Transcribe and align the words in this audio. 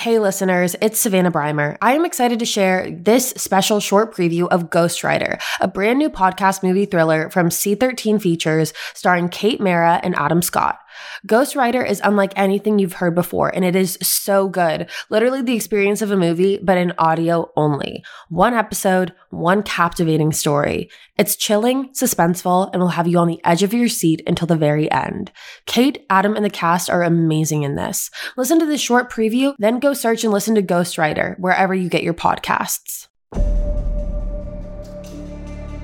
Hey, 0.00 0.18
listeners, 0.18 0.74
it's 0.80 0.98
Savannah 0.98 1.30
Breimer. 1.30 1.76
I 1.82 1.92
am 1.92 2.06
excited 2.06 2.38
to 2.38 2.46
share 2.46 2.90
this 2.90 3.34
special 3.36 3.80
short 3.80 4.14
preview 4.14 4.48
of 4.48 4.70
Ghostwriter, 4.70 5.38
a 5.60 5.68
brand 5.68 5.98
new 5.98 6.08
podcast 6.08 6.62
movie 6.62 6.86
thriller 6.86 7.28
from 7.28 7.50
C13 7.50 8.18
Features 8.18 8.72
starring 8.94 9.28
Kate 9.28 9.60
Mara 9.60 10.00
and 10.02 10.16
Adam 10.16 10.40
Scott. 10.40 10.78
Ghostwriter 11.26 11.86
is 11.86 12.00
unlike 12.02 12.32
anything 12.36 12.78
you've 12.78 12.94
heard 12.94 13.14
before, 13.14 13.54
and 13.54 13.64
it 13.64 13.76
is 13.76 13.98
so 14.02 14.48
good. 14.48 14.88
Literally 15.10 15.42
the 15.42 15.54
experience 15.54 16.02
of 16.02 16.10
a 16.10 16.16
movie, 16.16 16.58
but 16.62 16.78
in 16.78 16.92
audio 16.98 17.50
only. 17.56 18.02
One 18.28 18.54
episode, 18.54 19.14
one 19.30 19.62
captivating 19.62 20.32
story. 20.32 20.90
It's 21.16 21.36
chilling, 21.36 21.90
suspenseful, 21.90 22.70
and 22.72 22.80
will 22.80 22.88
have 22.88 23.06
you 23.06 23.18
on 23.18 23.28
the 23.28 23.40
edge 23.44 23.62
of 23.62 23.74
your 23.74 23.88
seat 23.88 24.22
until 24.26 24.46
the 24.46 24.56
very 24.56 24.90
end. 24.90 25.30
Kate, 25.66 26.04
Adam, 26.08 26.34
and 26.34 26.44
the 26.44 26.50
cast 26.50 26.88
are 26.88 27.02
amazing 27.02 27.62
in 27.62 27.74
this. 27.74 28.10
Listen 28.36 28.58
to 28.58 28.66
this 28.66 28.80
short 28.80 29.10
preview, 29.10 29.54
then 29.58 29.78
go 29.78 29.89
search 29.94 30.24
and 30.24 30.32
listen 30.32 30.54
to 30.54 30.62
Ghostwriter 30.62 31.38
wherever 31.38 31.74
you 31.74 31.88
get 31.88 32.02
your 32.02 32.14
podcasts. 32.14 33.08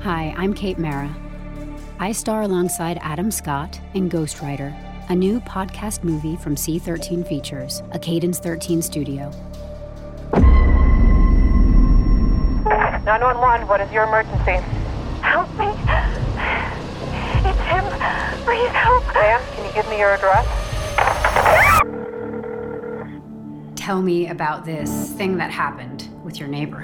Hi, 0.03 0.35
I'm 0.37 0.55
Kate 0.55 0.79
Mara. 0.79 1.15
I 1.99 2.13
star 2.13 2.43
alongside 2.43 2.99
Adam 3.03 3.31
Scott 3.31 3.81
in 3.95 4.09
Ghostwriter 4.09 4.75
a 5.09 5.15
new 5.15 5.41
podcast 5.41 6.03
movie 6.03 6.37
from 6.37 6.57
C13 6.57 7.27
Features, 7.29 7.83
a 7.93 7.99
Cadence 7.99 8.41
13 8.41 8.83
studio. 8.83 9.31
911, 12.65 13.69
what 13.69 13.81
is 13.81 13.91
your 13.93 14.03
emergency? 14.05 14.59
Help 15.23 15.49
me. 15.57 15.67
It's 17.47 17.61
him. 17.71 17.85
Please 18.43 18.71
help. 18.71 19.05
Ma'am, 19.15 19.41
can 19.55 19.65
you 19.65 19.73
give 19.75 19.89
me 19.89 19.99
your 20.01 20.15
address? 20.15 20.66
Tell 23.87 24.03
me 24.03 24.31
about 24.31 24.65
this 24.65 25.13
thing 25.13 25.37
that 25.37 25.53
happened 25.53 26.09
with 26.25 26.41
your 26.41 26.49
neighbor. 26.49 26.81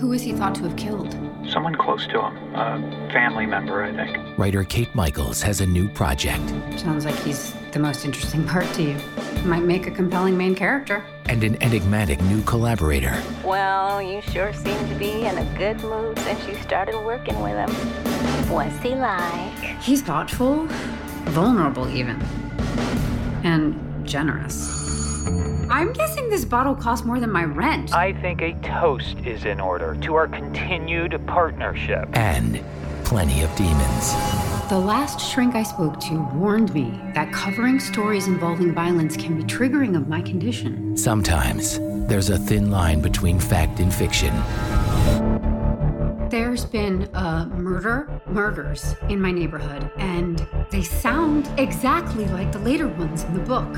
Who 0.00 0.12
is 0.12 0.20
he 0.20 0.32
thought 0.32 0.56
to 0.56 0.62
have 0.64 0.74
killed? 0.74 1.12
Someone 1.48 1.76
close 1.76 2.08
to 2.08 2.20
him. 2.20 2.36
A 2.56 3.08
family 3.12 3.46
member, 3.46 3.84
I 3.84 3.94
think. 3.94 4.36
Writer 4.36 4.64
Kate 4.64 4.92
Michaels 4.96 5.40
has 5.42 5.60
a 5.60 5.66
new 5.66 5.88
project. 5.90 6.42
Sounds 6.76 7.04
like 7.04 7.14
he's 7.20 7.54
the 7.70 7.78
most 7.78 8.04
interesting 8.04 8.44
part 8.48 8.66
to 8.72 8.82
you. 8.82 8.96
Might 9.44 9.62
make 9.62 9.86
a 9.86 9.92
compelling 9.92 10.36
main 10.36 10.56
character. 10.56 11.04
And 11.26 11.44
an 11.44 11.56
enigmatic 11.62 12.20
new 12.22 12.42
collaborator. 12.42 13.16
Well, 13.44 14.02
you 14.02 14.20
sure 14.20 14.52
seem 14.52 14.88
to 14.88 14.94
be 14.96 15.26
in 15.26 15.38
a 15.38 15.56
good 15.56 15.80
mood 15.84 16.18
since 16.18 16.44
you 16.48 16.56
started 16.56 16.98
working 17.04 17.40
with 17.42 17.54
him. 17.54 17.70
What's 18.50 18.76
he 18.82 18.96
like? 18.96 19.80
He's 19.80 20.02
thoughtful, 20.02 20.66
vulnerable, 21.26 21.88
even, 21.90 22.20
and 23.44 24.04
generous. 24.04 24.82
I'm 25.70 25.92
guessing 25.92 26.28
this 26.28 26.44
bottle 26.44 26.74
costs 26.74 27.06
more 27.06 27.20
than 27.20 27.30
my 27.30 27.44
rent. 27.44 27.94
I 27.94 28.12
think 28.12 28.42
a 28.42 28.52
toast 28.60 29.18
is 29.24 29.44
in 29.44 29.60
order 29.60 29.96
to 30.02 30.14
our 30.14 30.28
continued 30.28 31.20
partnership. 31.26 32.08
And 32.12 32.62
plenty 33.04 33.42
of 33.42 33.54
demons. 33.56 34.12
The 34.68 34.78
last 34.78 35.20
shrink 35.20 35.54
I 35.54 35.62
spoke 35.62 36.00
to 36.00 36.14
warned 36.34 36.72
me 36.74 37.00
that 37.14 37.32
covering 37.32 37.78
stories 37.78 38.26
involving 38.26 38.72
violence 38.72 39.16
can 39.16 39.36
be 39.36 39.44
triggering 39.44 39.96
of 39.96 40.08
my 40.08 40.22
condition. 40.22 40.96
Sometimes 40.96 41.78
there's 42.08 42.30
a 42.30 42.38
thin 42.38 42.70
line 42.70 43.00
between 43.00 43.38
fact 43.38 43.80
and 43.80 43.92
fiction. 43.92 44.34
There's 46.30 46.64
been 46.64 47.08
a 47.14 47.46
murder, 47.46 48.10
murders 48.26 48.96
in 49.08 49.20
my 49.20 49.30
neighborhood, 49.30 49.90
and 49.98 50.44
they 50.70 50.82
sound 50.82 51.48
exactly 51.58 52.24
like 52.26 52.50
the 52.50 52.58
later 52.58 52.88
ones 52.88 53.22
in 53.24 53.34
the 53.34 53.40
book. 53.40 53.68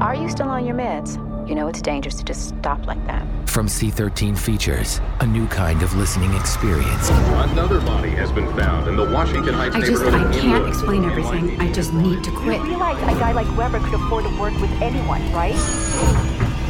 Are 0.00 0.14
you 0.14 0.27
still 0.38 0.50
on 0.50 0.64
your 0.64 0.76
meds? 0.76 1.18
You 1.48 1.56
know 1.56 1.66
it's 1.66 1.82
dangerous 1.82 2.14
to 2.14 2.22
just 2.22 2.50
stop 2.50 2.86
like 2.86 3.04
that. 3.08 3.26
From 3.48 3.66
C13 3.66 4.38
Features, 4.38 5.00
a 5.18 5.26
new 5.26 5.48
kind 5.48 5.82
of 5.82 5.92
listening 5.96 6.32
experience. 6.34 7.10
Another 7.10 7.80
body 7.80 8.10
has 8.10 8.30
been 8.30 8.46
found 8.54 8.86
in 8.86 8.94
the 8.94 9.02
Washington 9.02 9.54
Heights 9.54 9.74
I 9.74 9.80
just. 9.80 10.04
I 10.04 10.32
can't 10.32 10.68
explain 10.68 11.04
everything. 11.04 11.60
I 11.60 11.72
just 11.72 11.92
need 11.92 12.22
to 12.22 12.30
quit. 12.30 12.60
You 12.60 12.68
realize 12.68 13.02
a 13.02 13.18
guy 13.18 13.32
like 13.32 13.48
Weber 13.56 13.80
could 13.80 13.94
afford 13.94 14.26
to 14.26 14.40
work 14.40 14.54
with 14.60 14.70
anyone, 14.80 15.20
right? 15.32 15.56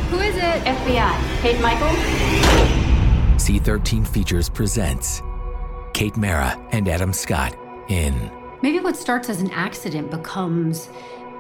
Who 0.09 0.21
is 0.21 0.37
it? 0.37 0.65
FBI. 0.65 1.41
Kate 1.43 1.61
Michael? 1.61 1.89
C13 3.37 4.07
Features 4.07 4.49
presents 4.49 5.21
Kate 5.93 6.17
Mara 6.17 6.59
and 6.73 6.89
Adam 6.89 7.13
Scott 7.13 7.55
in 7.91 8.31
Maybe 8.63 8.81
what 8.81 8.97
starts 8.97 9.29
as 9.29 9.43
an 9.43 9.51
accident 9.51 10.11
becomes 10.11 10.89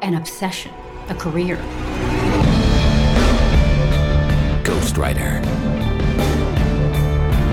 an 0.02 0.12
obsession, 0.12 0.74
a 1.08 1.14
career. 1.14 1.56
Ghostwriter. 4.98 5.42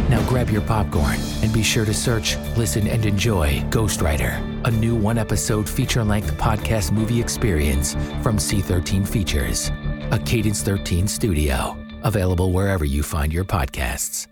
Now 0.09 0.27
grab 0.27 0.49
your 0.49 0.61
popcorn 0.61 1.17
and 1.41 1.53
be 1.53 1.63
sure 1.63 1.85
to 1.85 1.93
search, 1.93 2.37
listen, 2.57 2.87
and 2.87 3.05
enjoy 3.05 3.59
Ghostwriter, 3.69 4.39
a 4.65 4.71
new 4.71 4.95
one 4.95 5.17
episode 5.17 5.69
feature 5.69 6.03
length 6.03 6.31
podcast 6.37 6.91
movie 6.91 7.19
experience 7.19 7.93
from 8.21 8.37
C13 8.37 9.07
Features, 9.07 9.69
a 10.11 10.19
Cadence 10.19 10.61
13 10.63 11.07
studio. 11.07 11.77
Available 12.03 12.51
wherever 12.51 12.85
you 12.85 13.03
find 13.03 13.33
your 13.33 13.45
podcasts. 13.45 14.27